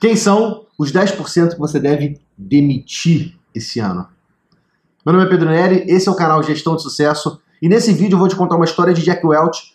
Quem 0.00 0.16
são 0.16 0.64
os 0.78 0.90
10% 0.90 1.50
que 1.50 1.58
você 1.58 1.78
deve 1.78 2.18
demitir 2.36 3.36
esse 3.54 3.80
ano? 3.80 4.08
Meu 5.04 5.12
nome 5.12 5.26
é 5.26 5.28
Pedro 5.28 5.50
Neri, 5.50 5.84
esse 5.86 6.08
é 6.08 6.10
o 6.10 6.14
canal 6.14 6.42
Gestão 6.42 6.74
de 6.74 6.80
Sucesso 6.80 7.38
e 7.60 7.68
nesse 7.68 7.92
vídeo 7.92 8.14
eu 8.14 8.18
vou 8.18 8.26
te 8.26 8.34
contar 8.34 8.56
uma 8.56 8.64
história 8.64 8.94
de 8.94 9.02
Jack 9.02 9.26
Welch. 9.26 9.74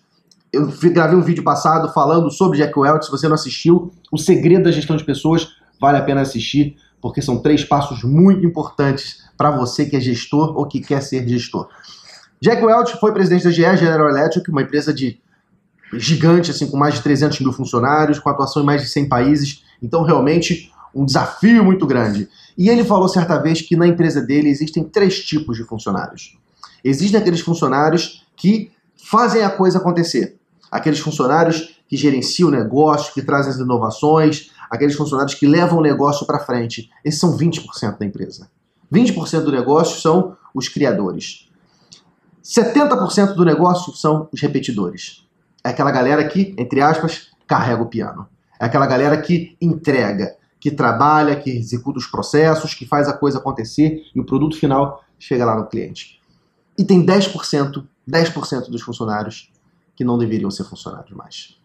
Eu 0.52 0.68
gravei 0.92 1.16
um 1.16 1.22
vídeo 1.22 1.44
passado 1.44 1.94
falando 1.94 2.32
sobre 2.32 2.58
Jack 2.58 2.78
Welch, 2.78 3.06
se 3.06 3.12
você 3.12 3.28
não 3.28 3.36
assistiu, 3.36 3.92
o 4.12 4.18
segredo 4.18 4.64
da 4.64 4.72
gestão 4.72 4.98
de 4.98 5.04
pessoas, 5.04 5.48
vale 5.80 6.00
a 6.00 6.02
pena 6.02 6.22
assistir, 6.22 6.76
porque 7.00 7.22
são 7.22 7.40
três 7.40 7.64
passos 7.64 8.04
muito 8.04 8.44
importantes 8.44 9.24
para 9.38 9.52
você 9.52 9.86
que 9.86 9.96
é 9.96 10.00
gestor 10.00 10.58
ou 10.58 10.66
que 10.66 10.80
quer 10.80 11.04
ser 11.04 11.28
gestor. 11.28 11.70
Jack 12.42 12.66
Welch 12.66 13.00
foi 13.00 13.14
presidente 13.14 13.44
da 13.44 13.52
GE, 13.52 13.78
General 13.78 14.10
Electric, 14.10 14.50
uma 14.50 14.64
empresa 14.64 14.92
de 14.92 15.20
gigante, 15.94 16.50
assim, 16.50 16.66
com 16.66 16.78
mais 16.78 16.96
de 16.96 17.04
300 17.04 17.40
mil 17.42 17.54
funcionários, 17.54 18.18
com 18.18 18.28
atuação 18.28 18.64
em 18.64 18.66
mais 18.66 18.82
de 18.82 18.88
100 18.88 19.08
países. 19.08 19.65
Então, 19.82 20.04
realmente, 20.04 20.72
um 20.94 21.06
desafio 21.06 21.64
muito 21.64 21.86
grande. 21.86 22.30
E 22.58 22.70
ele 22.70 22.86
falou 22.86 23.10
certa 23.10 23.38
vez 23.38 23.62
que 23.62 23.76
na 23.76 23.86
empresa 23.86 24.22
dele 24.22 24.50
existem 24.50 24.84
três 24.84 25.20
tipos 25.24 25.58
de 25.58 25.64
funcionários. 25.64 26.38
Existem 26.84 27.20
aqueles 27.20 27.42
funcionários 27.42 28.26
que 28.36 28.72
fazem 28.96 29.44
a 29.44 29.50
coisa 29.50 29.78
acontecer. 29.78 30.38
Aqueles 30.72 31.00
funcionários 31.00 31.80
que 31.88 31.98
gerenciam 31.98 32.50
o 32.50 32.52
negócio, 32.52 33.14
que 33.14 33.22
trazem 33.22 33.52
as 33.52 33.60
inovações, 33.60 34.52
aqueles 34.70 34.96
funcionários 34.96 35.36
que 35.36 35.46
levam 35.46 35.80
o 35.80 35.82
negócio 35.82 36.26
para 36.26 36.40
frente. 36.40 36.90
Esses 37.04 37.20
são 37.20 37.38
20% 37.38 37.98
da 37.98 38.06
empresa. 38.06 38.50
20% 38.92 39.42
do 39.42 39.52
negócio 39.52 40.00
são 40.00 40.38
os 40.54 40.70
criadores. 40.70 41.50
70% 42.44 43.34
do 43.34 43.44
negócio 43.44 43.94
são 43.94 44.30
os 44.32 44.42
repetidores. 44.42 45.26
É 45.64 45.70
aquela 45.70 45.92
galera 45.92 46.28
que, 46.28 46.54
entre 46.58 46.82
aspas, 46.82 47.32
carrega 47.48 47.82
o 47.82 47.88
piano. 47.88 48.28
É 48.60 48.66
aquela 48.66 48.88
galera 48.88 49.22
que 49.22 49.58
entrega, 49.62 50.36
que 50.60 50.72
trabalha, 50.72 51.36
que 51.36 51.50
executa 51.50 52.00
os 52.00 52.08
processos, 52.08 52.74
que 52.74 52.86
faz 52.86 53.08
a 53.08 53.14
coisa 53.14 53.38
acontecer 53.38 54.04
e 54.14 54.20
o 54.20 54.26
produto 54.26 54.58
final 54.58 55.04
chega 55.20 55.46
lá 55.46 55.56
no 55.56 55.68
cliente. 55.68 56.20
E 56.78 56.84
tem 56.84 57.06
10%, 57.06 57.86
10% 58.10 58.70
dos 58.70 58.82
funcionários 58.82 59.52
que 59.96 60.04
não 60.04 60.18
deveriam 60.18 60.52
ser 60.52 60.64
funcionários 60.66 61.12
mais. 61.12 61.58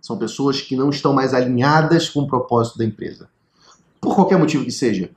São 0.00 0.16
pessoas 0.16 0.60
que 0.60 0.76
não 0.76 0.90
estão 0.90 1.12
mais 1.12 1.34
alinhadas 1.34 2.08
com 2.08 2.20
o 2.20 2.26
propósito 2.26 2.78
da 2.78 2.84
empresa. 2.84 3.28
Por 4.00 4.14
qualquer 4.14 4.38
motivo 4.38 4.64
que 4.64 4.70
seja. 4.70 5.10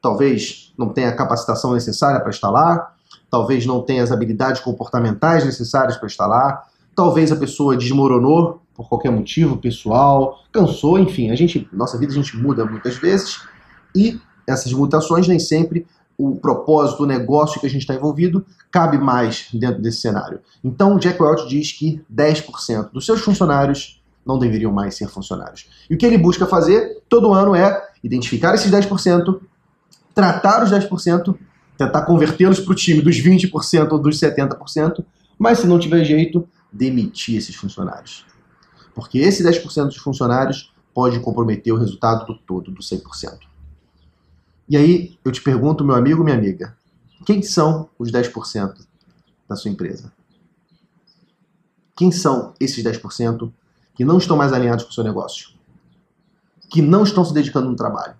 Talvez 0.00 0.72
não 0.78 0.90
tenha 0.90 1.08
a 1.08 1.16
capacitação 1.16 1.72
necessária 1.74 2.20
para 2.20 2.30
estar 2.30 2.50
lá, 2.50 2.94
talvez 3.28 3.66
não 3.66 3.82
tenha 3.82 4.02
as 4.02 4.12
habilidades 4.12 4.60
comportamentais 4.60 5.44
necessárias 5.44 5.96
para 5.96 6.06
estar 6.06 6.26
lá, 6.26 6.64
talvez 6.98 7.30
a 7.30 7.36
pessoa 7.36 7.76
desmoronou 7.76 8.60
por 8.74 8.88
qualquer 8.88 9.12
motivo 9.12 9.56
pessoal, 9.56 10.40
cansou, 10.50 10.98
enfim, 10.98 11.30
a 11.30 11.36
gente, 11.36 11.68
nossa 11.72 11.96
vida 11.96 12.10
a 12.10 12.14
gente 12.16 12.36
muda 12.36 12.64
muitas 12.64 12.96
vezes 12.96 13.40
e 13.94 14.20
essas 14.44 14.72
mutações 14.72 15.28
nem 15.28 15.38
sempre 15.38 15.86
o 16.18 16.34
propósito, 16.34 17.04
o 17.04 17.06
negócio 17.06 17.60
que 17.60 17.68
a 17.68 17.70
gente 17.70 17.82
está 17.82 17.94
envolvido 17.94 18.44
cabe 18.68 18.98
mais 18.98 19.46
dentro 19.54 19.80
desse 19.80 20.00
cenário. 20.00 20.40
Então, 20.64 20.98
Jack 20.98 21.22
Welch 21.22 21.48
diz 21.48 21.70
que 21.70 22.02
10% 22.12 22.90
dos 22.90 23.06
seus 23.06 23.20
funcionários 23.20 24.02
não 24.26 24.36
deveriam 24.36 24.72
mais 24.72 24.96
ser 24.96 25.06
funcionários. 25.06 25.68
E 25.88 25.94
o 25.94 25.96
que 25.96 26.04
ele 26.04 26.18
busca 26.18 26.46
fazer 26.46 27.00
todo 27.08 27.32
ano 27.32 27.54
é 27.54 27.80
identificar 28.02 28.56
esses 28.56 28.72
10%, 28.72 29.40
tratar 30.12 30.64
os 30.64 30.72
10%, 30.72 31.36
tentar 31.76 32.02
convertê-los 32.02 32.58
para 32.58 32.72
o 32.72 32.74
time 32.74 33.00
dos 33.00 33.16
20% 33.22 33.92
ou 33.92 34.00
dos 34.00 34.18
70%, 34.18 35.04
mas 35.38 35.60
se 35.60 35.66
não 35.68 35.78
tiver 35.78 36.02
jeito, 36.04 36.44
demitir 36.72 37.36
esses 37.36 37.54
funcionários. 37.54 38.26
Porque 38.94 39.18
esse 39.18 39.42
10% 39.42 39.86
dos 39.86 39.96
funcionários 39.96 40.72
pode 40.92 41.20
comprometer 41.20 41.72
o 41.72 41.78
resultado 41.78 42.26
do 42.26 42.36
todo, 42.38 42.70
do 42.70 42.82
100%. 42.82 43.38
E 44.68 44.76
aí 44.76 45.18
eu 45.24 45.32
te 45.32 45.40
pergunto, 45.40 45.84
meu 45.84 45.94
amigo, 45.94 46.22
minha 46.22 46.36
amiga, 46.36 46.76
quem 47.24 47.42
são 47.42 47.88
os 47.98 48.10
10% 48.10 48.86
da 49.48 49.56
sua 49.56 49.70
empresa? 49.70 50.12
Quem 51.96 52.12
são 52.12 52.54
esses 52.60 52.84
10% 52.84 53.52
que 53.94 54.04
não 54.04 54.18
estão 54.18 54.36
mais 54.36 54.52
alinhados 54.52 54.84
com 54.84 54.90
o 54.90 54.94
seu 54.94 55.02
negócio? 55.02 55.50
Que 56.70 56.82
não 56.82 57.02
estão 57.02 57.24
se 57.24 57.32
dedicando 57.32 57.68
no 57.68 57.76
trabalho? 57.76 58.14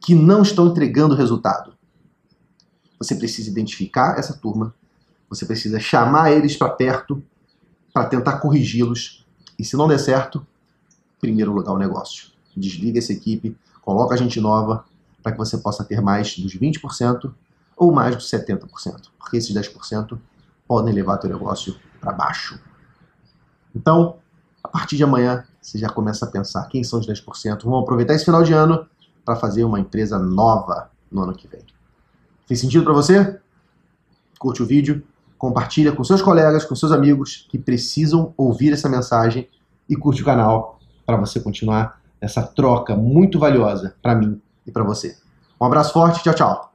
Que 0.00 0.14
não 0.14 0.42
estão 0.42 0.66
entregando 0.66 1.14
resultado? 1.14 1.74
Você 2.98 3.14
precisa 3.14 3.48
identificar 3.48 4.18
essa 4.18 4.34
turma, 4.36 4.74
você 5.34 5.46
precisa 5.46 5.80
chamar 5.80 6.30
eles 6.30 6.56
para 6.56 6.68
perto 6.68 7.22
para 7.92 8.04
tentar 8.04 8.38
corrigi-los. 8.38 9.26
E 9.58 9.64
se 9.64 9.76
não 9.76 9.88
der 9.88 9.98
certo, 9.98 10.46
primeiro 11.18 11.52
lugar 11.52 11.72
o 11.72 11.78
negócio. 11.78 12.28
Desliga 12.54 12.98
essa 12.98 13.14
equipe, 13.14 13.56
coloca 13.80 14.14
a 14.14 14.16
gente 14.16 14.38
nova 14.40 14.84
para 15.22 15.32
que 15.32 15.38
você 15.38 15.56
possa 15.56 15.84
ter 15.84 16.02
mais 16.02 16.36
dos 16.38 16.54
20% 16.54 17.32
ou 17.74 17.90
mais 17.90 18.14
dos 18.14 18.30
70%, 18.30 18.68
porque 19.18 19.38
esses 19.38 19.54
10% 19.54 20.18
podem 20.68 20.92
levar 20.92 21.16
teu 21.16 21.30
negócio 21.30 21.76
para 21.98 22.12
baixo. 22.12 22.60
Então, 23.74 24.16
a 24.62 24.68
partir 24.68 24.96
de 24.96 25.04
amanhã, 25.04 25.46
você 25.60 25.78
já 25.78 25.88
começa 25.88 26.26
a 26.26 26.30
pensar 26.30 26.66
quem 26.66 26.84
são 26.84 27.00
os 27.00 27.06
10%. 27.06 27.62
Vamos 27.64 27.82
aproveitar 27.82 28.14
esse 28.14 28.26
final 28.26 28.42
de 28.42 28.52
ano 28.52 28.86
para 29.24 29.36
fazer 29.36 29.64
uma 29.64 29.80
empresa 29.80 30.18
nova 30.18 30.90
no 31.10 31.22
ano 31.22 31.34
que 31.34 31.48
vem. 31.48 31.62
Fez 32.46 32.60
sentido 32.60 32.84
para 32.84 32.92
você? 32.92 33.40
Curte 34.38 34.62
o 34.62 34.66
vídeo, 34.66 35.02
compartilha 35.42 35.90
com 35.90 36.04
seus 36.04 36.22
colegas, 36.22 36.64
com 36.64 36.76
seus 36.76 36.92
amigos 36.92 37.48
que 37.50 37.58
precisam 37.58 38.32
ouvir 38.36 38.72
essa 38.72 38.88
mensagem 38.88 39.48
e 39.88 39.96
curte 39.96 40.22
o 40.22 40.24
canal 40.24 40.78
para 41.04 41.16
você 41.16 41.40
continuar 41.40 42.00
essa 42.20 42.44
troca 42.44 42.94
muito 42.94 43.40
valiosa 43.40 43.96
para 44.00 44.14
mim 44.14 44.40
e 44.64 44.70
para 44.70 44.84
você. 44.84 45.16
Um 45.60 45.64
abraço 45.64 45.92
forte, 45.92 46.22
tchau, 46.22 46.34
tchau. 46.34 46.71